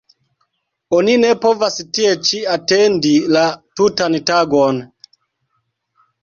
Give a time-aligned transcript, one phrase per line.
[0.99, 3.45] Oni ne povas tie ĉi atendi la
[3.81, 4.83] tutan tagon.